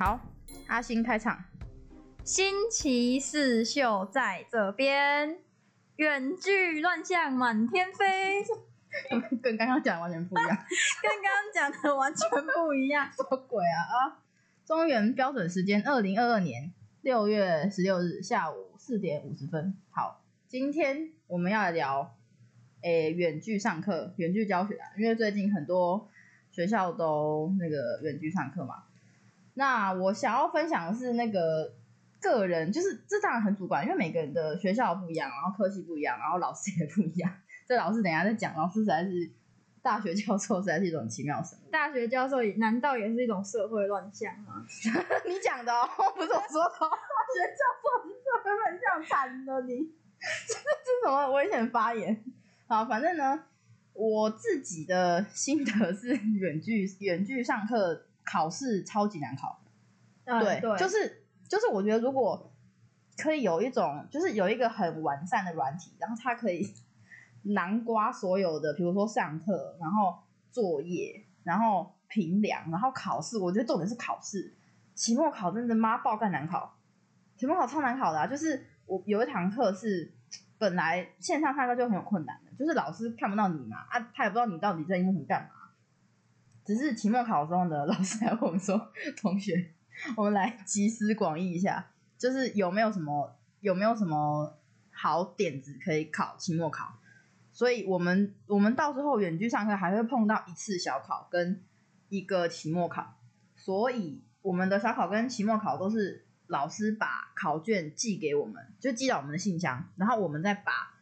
[0.00, 0.18] 好，
[0.66, 1.44] 阿星开场。
[2.24, 5.36] 新奇四秀在这边，
[5.96, 8.42] 远距乱象满天飞，
[9.42, 10.56] 跟刚刚讲的完全不一样，
[11.02, 13.10] 跟刚刚讲的完全不一样。
[13.14, 14.24] 什么鬼啊啊！
[14.64, 16.72] 中原标准时间二零二二年
[17.02, 19.76] 六月十六日下午四点五十分。
[19.90, 22.16] 好，今天我们要来聊，
[22.80, 26.08] 诶，远距上课、远距教学啊，因为最近很多
[26.50, 28.84] 学校都那个远距上课嘛。
[29.54, 31.74] 那我想要分享的是那个
[32.20, 37.32] 个人，就是这当然很主观，因为每个人的学校不一样，然后科系不一样，然后老师也不一样。
[37.66, 39.30] 这老师等一下再讲，老师实在是
[39.82, 41.70] 大学教授，实在是一种奇妙生物。
[41.70, 44.64] 大学教授难道也是一种社会乱象吗？
[45.26, 46.78] 你讲的哦，不是我说的。
[46.80, 46.86] 大
[47.30, 49.78] 学教授是社会乱象，惨的你，
[50.48, 50.60] 这是
[51.04, 52.22] 什么危险发言？
[52.66, 53.44] 好，反正呢，
[53.92, 59.60] 我自己的心得是远距远距上课考试超级难考。
[60.24, 62.52] 对，对，就是就是，我觉得如果
[63.18, 66.72] 可以有一种，就是有一个很完善的软体，然后它可以
[67.42, 70.16] 囊括所有的，比如说上课，然后
[70.52, 73.36] 作业，然后评量，然后考试。
[73.36, 74.54] 我觉得重点是考试，
[74.94, 76.76] 期末考真的妈爆干难考，
[77.36, 78.28] 期末考超难考的啊！
[78.28, 80.12] 就是我有一堂课是
[80.56, 85.59] 本来线上上课就很有困难的，就是老师看不到你嘛，啊，他也不知道你到底在荧幕干嘛。
[86.70, 89.72] 只是期末考中的，老师来问我们说，同学。
[90.16, 94.56] 我们来集思广益一下，就是有没有什么有没有什么
[94.92, 96.94] 好点子可以考期末考？
[97.50, 101.60] 所以我们我们到时候远距上课还会碰到一次小考跟
[102.08, 103.16] 一个期末考，
[103.56, 110.94] 所以我们的小考跟期末考都是老师把考卷寄给我们，就寄到我们的信箱，然后我们再把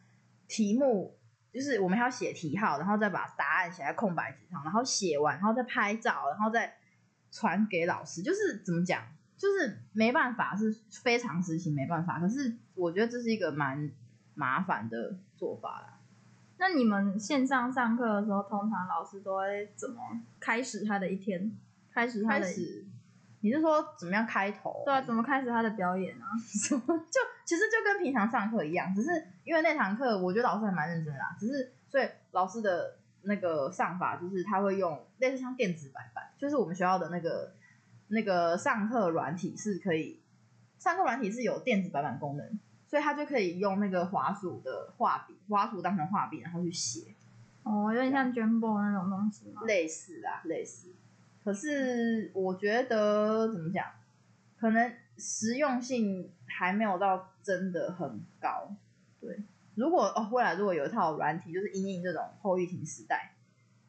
[0.47, 1.18] 题目，
[1.53, 6.75] 就是我们要写题号，然后再把答案写在空白纸上，然后写完，然后再拍照，然后再。
[7.31, 9.03] 传给老师就是怎么讲，
[9.37, 12.19] 就是没办法，是非常时期没办法。
[12.19, 13.91] 可是我觉得这是一个蛮
[14.33, 15.99] 麻烦的做法啦。
[16.57, 21.55] 那你们线上上课的时候，通常老师都会怎么开始他的一天？
[21.93, 22.47] 开始他的，
[23.41, 24.83] 你是说怎么样开头？
[24.85, 26.25] 对啊，怎么开始他的表演啊？
[26.39, 26.81] 什么？
[26.85, 29.09] 就其实就跟平常上课一样，只是
[29.43, 32.95] 因为那堂课我觉得老师还蛮认真的啦，只是所以老师的。
[33.23, 37.51] 那个上法就是他会用类似像电子白板，就是我们学校的那个
[38.07, 40.21] 那个上课软体是可以，
[40.77, 47.13] 上课软体是有电子白板功能，所以他就可以用那个滑鼠的画笔，滑鼠当成画笔，然后去写。
[47.63, 49.63] 哦，有点像 Jamboard 那种东西吗？
[49.65, 50.93] 类似啊，类似。
[51.43, 53.85] 可是我觉得怎么讲，
[54.59, 58.69] 可能实用性还没有到真的很高，
[59.21, 59.39] 对。
[59.75, 63.31] 如果哦，未来如果有一套软体，就是因应这种后疫情时代，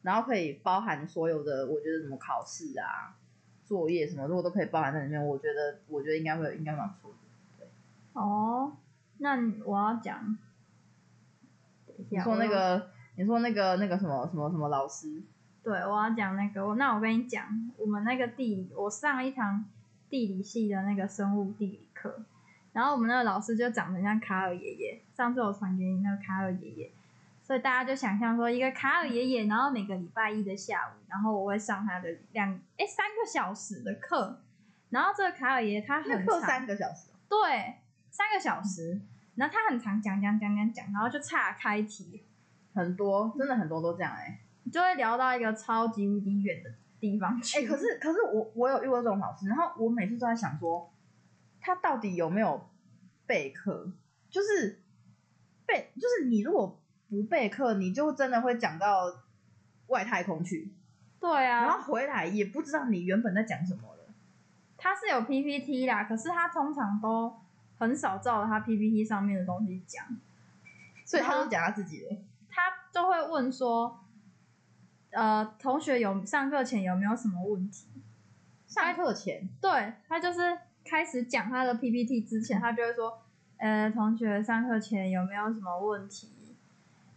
[0.03, 3.17] 然后可以包含所有的，我觉得什么考试啊、
[3.65, 7.17] 作业什么，如果都可以包含在里面，我觉得，我觉得应该会，应该蛮不错的。
[7.59, 7.69] 对。
[8.13, 8.73] 哦，
[9.19, 10.39] 那我要讲，
[12.09, 15.21] 你说那个，你说那个那个什么什么什么老师？
[15.63, 19.65] 对，我要讲那个，那我跟你讲，我们那个地理，我上一堂
[20.09, 22.23] 地理系的那个生物地理课。
[22.73, 26.91] 然后我们那个老师就长得像卡尔爷爷，上次我传给你那个卡尔爷爷，
[27.43, 32.49] 所以大家就想象说一个卡尔爷爷，然后每个礼拜一的下午，然后我会上他的两
[32.79, 34.39] 哎三个小时的课，
[34.91, 37.75] 然后这个卡尔爷爷他很长，三个小时，对，
[38.09, 39.01] 三个小时，
[39.35, 42.23] 然后他很长讲讲讲讲讲，然后就岔开题，
[42.73, 44.39] 很多真的很多都这样哎，
[44.69, 50.91] 就会聊到一个超级无敌远的地方去，哎，可是可是我我有遇过这种老师，然后我每次都在想说。
[51.63, 52.71] 他到底有没有
[53.27, 53.93] 备课？
[54.31, 54.81] 就是
[55.67, 59.15] 备，就是你如果不备课，你就真的会讲到
[59.89, 60.73] 外太空去。
[61.21, 64.05] 对啊，然后回来也不知道你原本在讲什么了。
[64.79, 67.37] 他是有 PPT 啦，可是他通常都
[67.79, 70.03] 很少照他 PPT 上面的东西讲，
[71.05, 72.17] 所以他都讲他自己的。
[72.49, 74.01] 他就会问说
[75.11, 77.87] ：“呃，同学有上课前有没有什么问题？”
[78.67, 80.41] 上课前，对他就是。
[80.83, 83.23] 开始讲他的 PPT 之前，他就会说
[83.59, 86.57] ：“呃，同学上课前有没有什么问题？”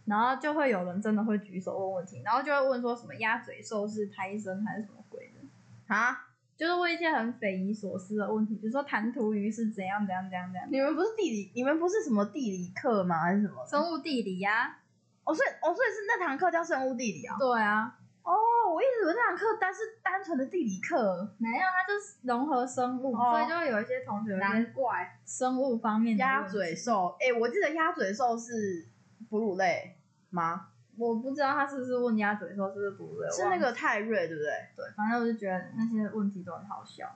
[0.04, 6.28] 然后就会有人真的会举手问问题，然后就会问说什么鸭嘴兽是胎生还是什么鬼的啊？
[6.56, 10.68] 就是问一些很匪夷所思的问题，比如说弹涂鱼是怎样怎样怎样怎样。
[10.70, 13.22] 你们不是地理，你们不是什么地理课吗？
[13.22, 14.76] 还是什么生物地理呀？
[15.24, 17.36] 哦，所以哦，所以是那堂课叫生物地理啊？
[17.38, 17.98] 对啊。
[18.22, 18.32] 哦，
[18.72, 27.16] 我一直以为那堂课单是单纯的地理课，没有，它就是融合生物，所以就会有一些同学难怪生物方面鸭嘴兽。
[27.20, 28.88] 哎，我记得鸭嘴兽是
[29.28, 29.98] 哺乳类
[30.30, 30.68] 吗？
[30.96, 34.50] 我不知道他是不是问鸭嘴兽是不是哺乳类，是那个泰瑞对不对？
[34.76, 37.06] 对，反正我就觉得那些问题都很好笑。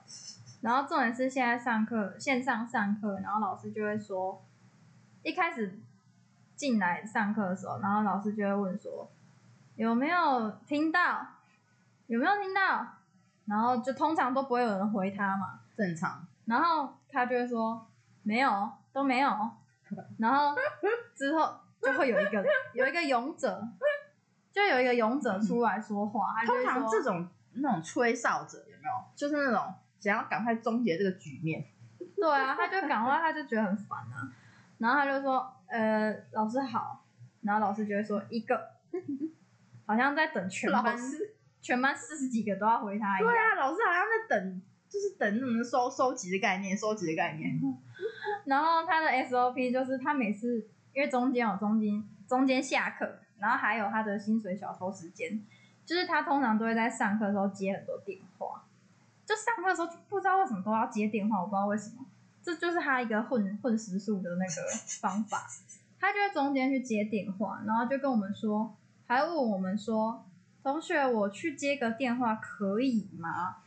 [0.61, 4.45] 然后重点是现在上课线上上课，然后老师就会说，
[5.23, 5.79] 一开始
[6.59, 9.09] 进来上课的时候，然后老师就会问说
[9.77, 11.25] 有没有听到，
[12.07, 12.85] 有没有听到，
[13.45, 16.27] 然后就通常都不会有人回他嘛，正常。
[16.43, 17.87] 然后他就会说
[18.23, 19.29] 没有，都没有，
[20.17, 20.53] 然后
[21.15, 23.65] 之后 就会有一个有一个勇者，
[24.51, 28.91] 就有一个勇者出来说话，他就会通常说这种那种吹哨者有没有？
[29.15, 31.65] 就是那种想要赶快终结这个局面。
[32.17, 34.27] 对啊，他就赶快，他就觉得很烦啊。
[34.79, 37.05] 然后他就说，呃，老师好。
[37.41, 38.71] 然后老师就会说一个，
[39.87, 40.93] 好像在等全班
[41.61, 43.31] 全班四十几个都要回他一样。
[43.31, 47.57] 对啊，老师好像在等，就是等那种收收集的概念，收集的概念。
[48.43, 55.41] 然后他的 SOP 就是他每次因为中间有中间中间下课，然后还有他的薪水小偷时间，
[55.85, 58.65] 就是他通常都会在上课的时候接很多电话。
[59.25, 62.05] 就上课的时候就不知道为什么都要接电话，我不知道为什么，
[62.41, 64.51] 这就是他一个混混时数的那个
[65.01, 65.47] 方法。
[65.99, 68.75] 他就在中间去接电话，然后就跟我们说，
[69.05, 70.25] 还问我们说，
[70.63, 73.57] 同学，我去接个电话可以吗？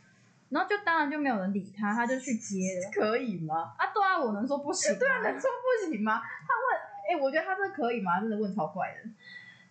[0.49, 2.91] 然后就当然就没有人理他，他就去接了。
[2.91, 3.73] 可以吗？
[3.77, 4.99] 啊，对啊，我能说不行吗？
[4.99, 6.21] 对啊，能说不行吗？
[6.21, 8.19] 他问，哎、我觉得他这可以吗？
[8.19, 9.09] 真的问超怪的。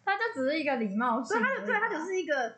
[0.04, 2.56] 他就只是一个礼貌所以他就对他只是一个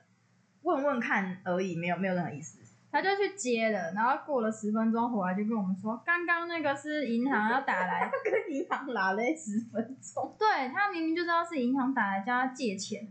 [0.62, 2.58] 问问看而已，没有没有任何意思。
[2.94, 13.08] 他就去接了，然后过了十分钟回来就跟我们说，刚刚那个是银行要打来，他跟银行拉了十分钟，对他明明就知道是银行打来叫他借钱，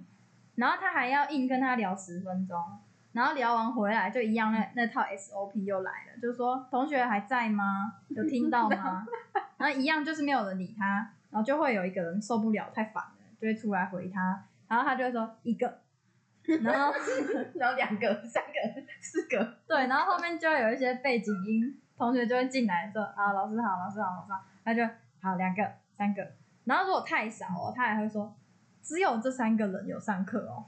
[0.55, 2.57] 然后他还要硬跟他聊十分钟，
[3.11, 7.95] 然后聊完回来就一样那那套 SOP 又来了，就是说同学还在吗？
[8.07, 9.05] 有听到吗？
[9.57, 15.79] 然后一样就是没有人理他，然后就会有一个人受不了太烦了，就会出来回他，然后他就会说一个，
[16.61, 16.93] 然后。
[17.55, 24.83] 然后两个、三个、四个，对，然后后面就会有一些背景音，同学就会进来说啊，老师好，老师好，老师好，他就
[25.21, 25.63] 好两个、
[25.95, 26.31] 三个，
[26.65, 28.35] 然后如果太少哦，他还会说
[28.81, 30.65] 只有这三个人有上课哦，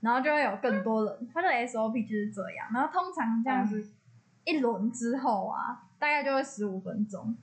[0.00, 3.86] 然后就会有更多人，他的 SOP 就是这样，然后通常这样子
[4.44, 7.36] 一轮之后啊，大概就会十五分钟，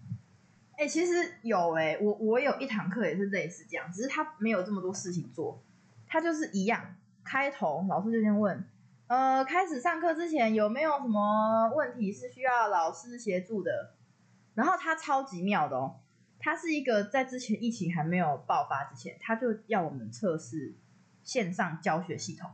[0.77, 5.61] 哎、其实有哎、我我有一堂课也是类似这样，只是他没有这么多事情做，
[6.07, 6.95] 他就是一样，
[7.25, 8.63] 开头老师就先问，
[9.07, 13.95] 呃，开始上课之前有没有什么问题是需要老师协助的？
[14.53, 15.99] 然后他超级妙的哦，
[16.39, 20.75] 他是一个在之前疫情还没有爆发之前，他就要我们测试
[21.23, 22.49] 线上教学系统，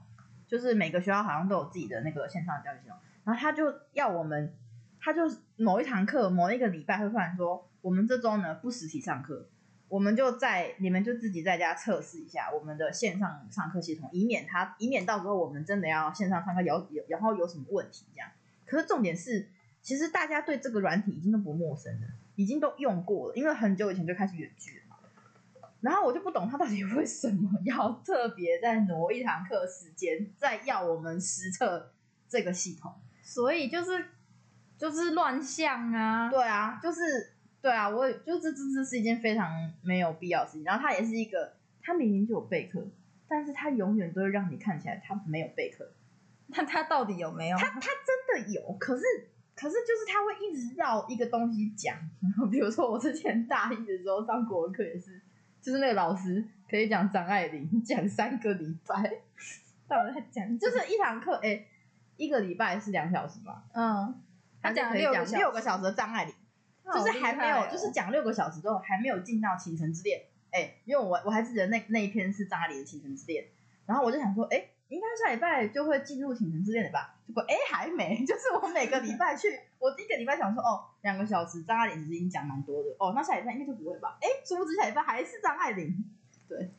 [0.47, 4.55] 就是每个学校好像都有自己的那个线上教学系统，然后他就要我们，
[4.99, 5.21] 他就
[5.57, 9.47] 某一堂课某一个礼拜会突然说，我们这周呢不实体上课，
[9.91, 18.29] 我们就在你们就自己在家测试一下我们的线上上课系统，以免他以免到时候我们真的要线上上课有有然后有什么问题这样。
[18.65, 19.49] 可是重点是，
[19.81, 24.95] 其实大家对这个软体已经都不陌生了，已经都用过了，因为很久以前就开始远距了嘛。
[25.81, 31.91] 然后我就不懂他到底为什么 要特别再挪一堂课时间，再要我们实测
[32.29, 32.93] 这个系统。
[33.21, 34.05] 所以就是
[34.77, 37.30] 就是乱象啊，对啊，就是
[37.61, 40.63] 对啊，我也就这这这是一件非常没有必要的事情。
[40.63, 42.83] 然后他也是一个，他明明就有备课，
[43.27, 45.91] 但是他永远都会让你看起来他没有备课。
[46.47, 47.57] 那他到底有没有？
[47.57, 49.03] 他他真的有，可是
[49.55, 51.95] 可是就是他会一直绕一个东西讲。
[52.21, 55.21] 然后比如说我之前大一的时候上国文课也是，
[55.61, 58.95] 就是那个老师可以讲张爱玲讲三个礼拜，
[59.87, 61.63] 到底在讲就是一堂课，哎、
[62.17, 63.63] 一个礼拜是两小时吧？
[63.73, 64.19] 嗯，
[64.61, 66.33] 他他讲六个小时的张爱玲。
[66.93, 70.19] 就是还没有，就是讲六个小时之后还没有进到《倾城之恋》。
[70.51, 73.43] 哎，因为我我还记得那那一篇是张爱玲的《倾城之恋》，
[73.85, 77.15] 然后我就想说，哎，应该下礼拜就会进入《倾城之恋》了吧？
[77.25, 79.47] 结果哎还没， 就是我每个礼拜去，
[79.79, 84.17] 我一个礼拜想说，哦，两个小时张爱玲其实已经讲蛮多的，哦，那下礼拜应该就不会吧？
[84.19, 86.03] 哎，殊不知下礼拜还是张爱玲，
[86.49, 86.69] 对，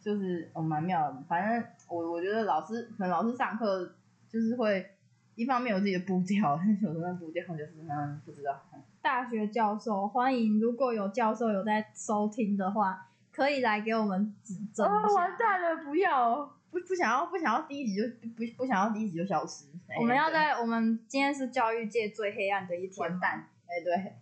[0.00, 1.20] 就是哦蛮妙的。
[1.28, 3.94] 反正我我觉得老师可能老师上课
[4.30, 4.92] 就是会
[5.34, 8.62] 一方面有自己的步调，但 是有时候那步调就是嗯不知道。
[9.08, 15.14] 大学教授欢迎，如果有教授有在收听的话，可以来给我们指正一哦，下。
[15.14, 15.82] 完蛋了！
[15.82, 18.02] 不要，不不想要，不想要第一集就
[18.36, 19.64] 不不想要第一集就消失。
[19.88, 23.48] 哎我们要在我们今天是教育界最黑暗的一天，完蛋。
[23.64, 24.12] 哎，对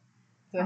[0.52, 0.64] 对，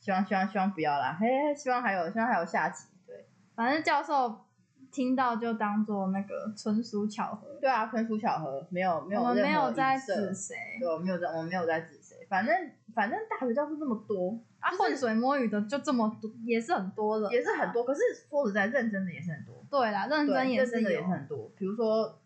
[0.00, 1.18] 希望希望希望不要啦。
[1.20, 2.86] 嘿，希望还有希望还有下集。
[3.06, 4.46] 对反正教授
[4.90, 12.16] 听到就当做那个纯属巧合，对啊，纯属巧合，没有没有我们没有在指谁对，我没有在，我没有在指谁。
[12.30, 12.54] 反正
[12.98, 17.84] 反正大学教授这么多，啊，浑水摸鱼的就这么多，也是很多的，也是很多。
[17.84, 19.64] 可是说实在，认真的也是很多。
[19.70, 21.48] 对啦，认，真的也是，很多。
[21.56, 22.18] 比如说，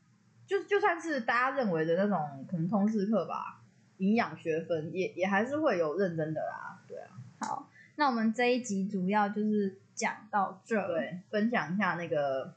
[0.46, 3.60] 就就算是大家认为的那种可能通识课吧，
[3.98, 6.80] 营养学分，也也还是会有认真的啦。
[6.88, 7.10] 对啊，
[7.40, 10.88] 好，那我们这一集主要就是讲到这。
[10.88, 12.54] 对，分享一下那个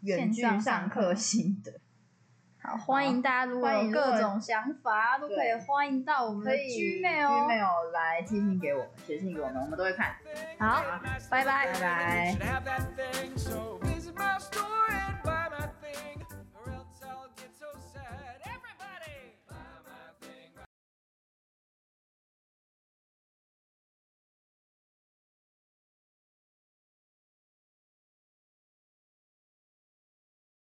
[0.00, 1.72] 远距上课心得。
[2.66, 7.46] 好，欢迎大家如果有欢迎各种想法，都可以欢迎到我们的可以 Gmail 哦。
[7.48, 10.16] Gmail 来寄信给我们，写信给我们，我们都会看。
[10.58, 10.82] 好，
[11.30, 12.36] 拜拜拜拜。